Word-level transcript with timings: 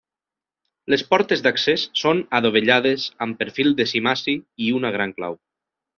Les 0.93 1.03
portes 1.11 1.43
d'accés 1.47 1.83
són 2.03 2.23
adovellades 2.39 3.07
amb 3.27 3.39
perfil 3.43 3.73
de 3.83 3.87
cimaci 3.93 4.37
i 4.69 4.75
una 4.79 4.93
gran 4.97 5.15
clau. 5.21 5.39